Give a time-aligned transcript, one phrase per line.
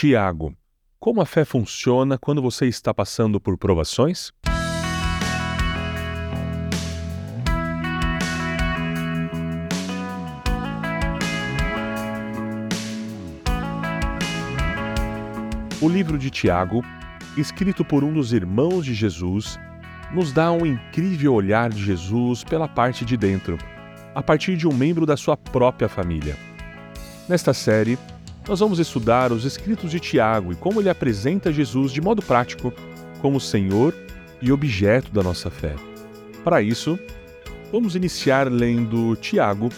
[0.00, 0.54] Tiago,
[1.00, 4.30] como a fé funciona quando você está passando por provações?
[15.82, 16.84] O livro de Tiago,
[17.36, 19.58] escrito por um dos irmãos de Jesus,
[20.14, 23.58] nos dá um incrível olhar de Jesus pela parte de dentro,
[24.14, 26.36] a partir de um membro da sua própria família.
[27.28, 27.98] Nesta série,
[28.48, 32.72] nós vamos estudar os escritos de Tiago e como ele apresenta Jesus de modo prático
[33.20, 33.94] como Senhor
[34.40, 35.74] e objeto da nossa fé.
[36.42, 36.98] Para isso,
[37.70, 39.68] vamos iniciar lendo Tiago,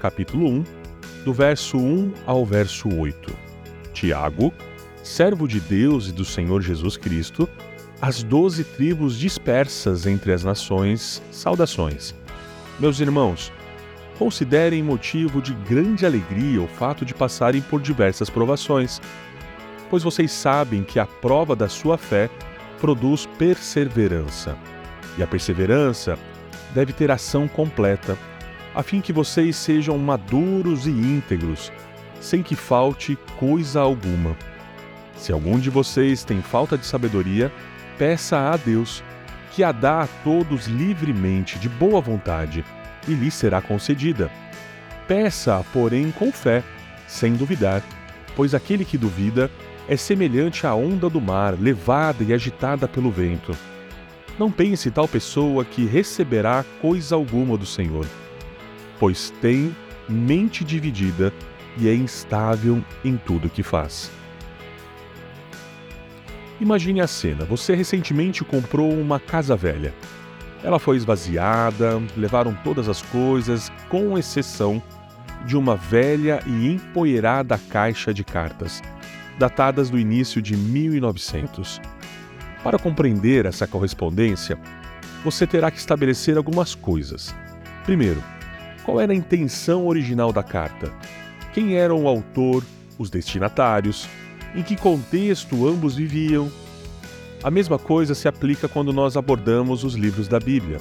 [0.00, 0.64] capítulo 1,
[1.24, 3.36] do verso 1 ao verso 8.
[3.92, 4.54] Tiago,
[5.02, 7.48] servo de Deus e do Senhor Jesus Cristo,
[8.00, 12.14] as doze tribos dispersas entre as nações, saudações.
[12.78, 13.52] Meus irmãos,
[14.20, 19.00] considerem motivo de grande alegria o fato de passarem por diversas provações,
[19.88, 22.28] pois vocês sabem que a prova da sua fé
[22.78, 24.58] produz perseverança.
[25.16, 26.18] E a perseverança
[26.74, 28.14] deve ter ação completa,
[28.74, 31.72] a fim que vocês sejam maduros e íntegros,
[32.20, 34.36] sem que falte coisa alguma.
[35.16, 37.50] Se algum de vocês tem falta de sabedoria,
[37.96, 39.02] peça a Deus,
[39.50, 42.62] que a dá a todos livremente, de boa vontade,
[43.08, 44.30] e lhe será concedida.
[45.06, 46.62] Peça, porém, com fé,
[47.06, 47.82] sem duvidar,
[48.36, 49.50] pois aquele que duvida
[49.88, 53.56] é semelhante à onda do mar, levada e agitada pelo vento.
[54.38, 58.06] Não pense tal pessoa que receberá coisa alguma do Senhor,
[58.98, 59.74] pois tem
[60.08, 61.32] mente dividida
[61.76, 64.10] e é instável em tudo que faz.
[66.60, 69.94] Imagine a cena: você recentemente comprou uma casa velha.
[70.62, 74.82] Ela foi esvaziada, levaram todas as coisas, com exceção
[75.46, 78.82] de uma velha e empoeirada caixa de cartas,
[79.38, 81.80] datadas do início de 1900.
[82.62, 84.58] Para compreender essa correspondência,
[85.24, 87.34] você terá que estabelecer algumas coisas.
[87.84, 88.22] Primeiro,
[88.84, 90.92] qual era a intenção original da carta?
[91.54, 92.64] Quem era o autor,
[92.98, 94.08] os destinatários,
[94.54, 96.50] em que contexto ambos viviam.
[97.42, 100.78] A mesma coisa se aplica quando nós abordamos os livros da Bíblia.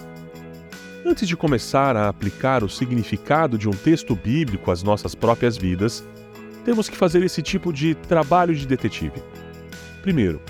[1.05, 6.03] Antes de começar a aplicar o significado de um texto bíblico às nossas próprias vidas,
[6.65, 9.23] temos que fazer esse tipo de trabalho de detetive.
[10.01, 10.41] Primeiro,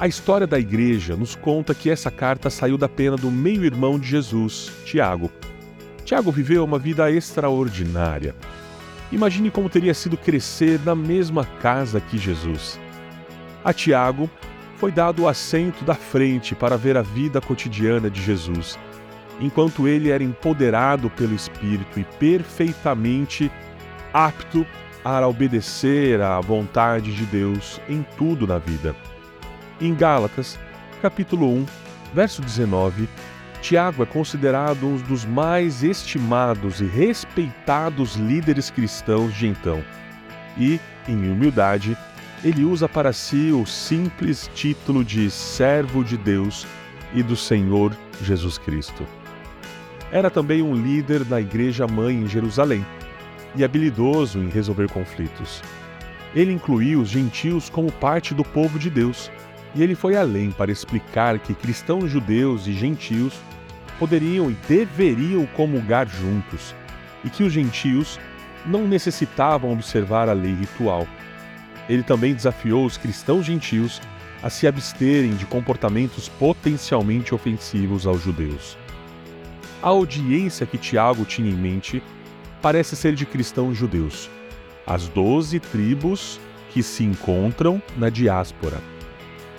[0.00, 4.08] a história da igreja nos conta que essa carta saiu da pena do meio-irmão de
[4.08, 5.30] Jesus, Tiago.
[6.04, 8.34] Tiago viveu uma vida extraordinária.
[9.12, 12.80] Imagine como teria sido crescer na mesma casa que Jesus.
[13.64, 14.28] A Tiago
[14.76, 18.78] foi dado o assento da frente para ver a vida cotidiana de Jesus,
[19.40, 23.50] enquanto ele era empoderado pelo Espírito e perfeitamente
[24.12, 24.66] apto
[25.04, 28.96] a obedecer à vontade de Deus em tudo na vida.
[29.80, 30.58] Em Gálatas,
[31.02, 31.66] capítulo 1,
[32.14, 33.08] verso 19,
[33.60, 39.82] Tiago é considerado um dos mais estimados e respeitados líderes cristãos de então.
[40.56, 41.96] E, em humildade,
[42.44, 46.66] ele usa para si o simples título de servo de Deus
[47.14, 49.06] e do Senhor Jesus Cristo.
[50.12, 52.84] Era também um líder da Igreja Mãe em Jerusalém
[53.56, 55.62] e habilidoso em resolver conflitos.
[56.34, 59.30] Ele incluiu os gentios como parte do povo de Deus,
[59.74, 63.34] e ele foi além para explicar que cristãos judeus e gentios
[63.98, 66.74] poderiam e deveriam comungar juntos,
[67.24, 68.20] e que os gentios
[68.66, 71.06] não necessitavam observar a lei ritual.
[71.88, 74.00] Ele também desafiou os cristãos gentios
[74.42, 78.76] a se absterem de comportamentos potencialmente ofensivos aos judeus.
[79.82, 82.02] A audiência que Tiago tinha em mente
[82.60, 84.30] parece ser de cristãos judeus,
[84.86, 86.40] as doze tribos
[86.70, 88.78] que se encontram na diáspora.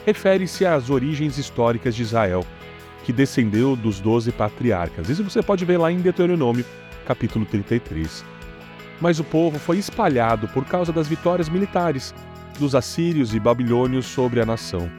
[0.06, 2.46] Refere-se às origens históricas de Israel,
[3.03, 5.09] que descendeu dos doze patriarcas.
[5.09, 6.66] Isso você pode ver lá em Deuteronômio,
[7.06, 8.34] capítulo 33.
[9.00, 12.13] Mas o povo foi espalhado por causa das vitórias militares
[12.59, 14.89] dos assírios e babilônios sobre a nação.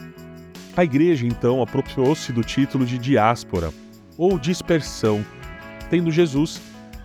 [0.77, 3.73] A igreja então apropriou-se do título de diáspora
[4.19, 5.25] ou dispersão,
[5.89, 6.61] tendo Jesus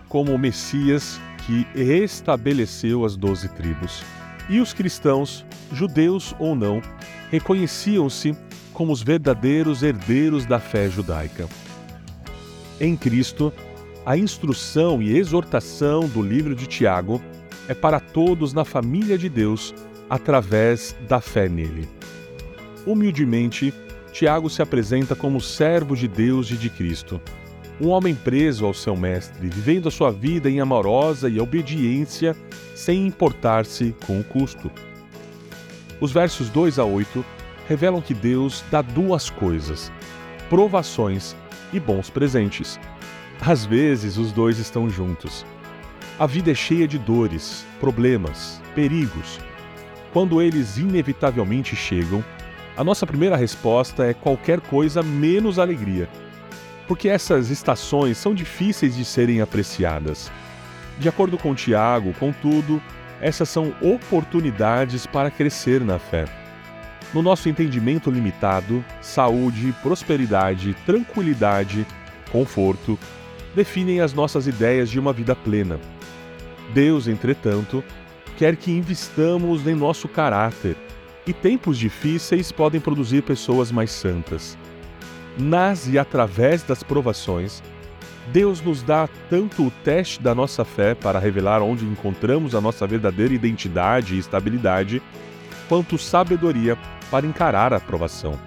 [0.08, 4.02] como o Messias que estabeleceu as doze tribos.
[4.48, 6.82] E os cristãos, judeus ou não,
[7.30, 8.36] reconheciam-se
[8.72, 11.48] como os verdadeiros herdeiros da fé judaica.
[12.80, 13.52] Em Cristo,
[14.04, 17.22] a instrução e exortação do livro de Tiago
[17.68, 19.72] é para todos na família de Deus
[20.10, 21.88] através da fé nele.
[22.84, 23.72] Humildemente,
[24.12, 27.20] Tiago se apresenta como servo de Deus e de Cristo,
[27.80, 32.36] um homem preso ao seu mestre, vivendo a sua vida em amorosa e obediência
[32.74, 34.70] sem importar-se com o custo.
[36.00, 37.24] Os versos 2 a 8
[37.68, 39.90] revelam que Deus dá duas coisas:
[40.50, 41.34] provações
[41.72, 42.78] e bons presentes.
[43.44, 45.44] Às vezes, os dois estão juntos.
[46.16, 49.40] A vida é cheia de dores, problemas, perigos.
[50.12, 52.24] Quando eles inevitavelmente chegam,
[52.76, 56.08] a nossa primeira resposta é qualquer coisa menos alegria.
[56.86, 60.30] Porque essas estações são difíceis de serem apreciadas.
[61.00, 62.80] De acordo com Tiago, contudo,
[63.20, 66.26] essas são oportunidades para crescer na fé.
[67.12, 71.84] No nosso entendimento limitado, saúde, prosperidade, tranquilidade,
[72.30, 72.96] conforto
[73.54, 75.78] definem as nossas ideias de uma vida plena.
[76.72, 77.84] Deus, entretanto,
[78.36, 80.76] quer que investamos em nosso caráter,
[81.26, 84.58] e tempos difíceis podem produzir pessoas mais santas.
[85.38, 87.62] Nas e através das provações,
[88.32, 92.86] Deus nos dá tanto o teste da nossa fé para revelar onde encontramos a nossa
[92.86, 95.02] verdadeira identidade e estabilidade,
[95.68, 96.76] quanto sabedoria
[97.10, 98.38] para encarar a provação.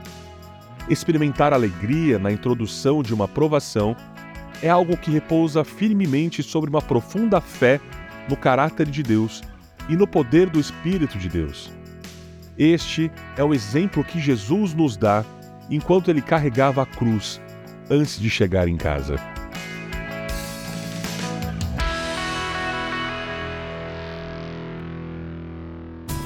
[0.90, 3.96] Experimentar alegria na introdução de uma provação
[4.66, 7.80] é algo que repousa firmemente sobre uma profunda fé
[8.28, 9.44] no caráter de Deus
[9.88, 11.72] e no poder do Espírito de Deus.
[12.58, 15.24] Este é o exemplo que Jesus nos dá
[15.70, 17.40] enquanto ele carregava a cruz
[17.92, 19.18] antes de chegar em casa.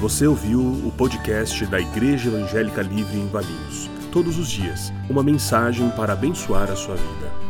[0.00, 3.90] Você ouviu o podcast da Igreja Evangélica Livre em Valinhos.
[4.10, 7.49] Todos os dias, uma mensagem para abençoar a sua vida.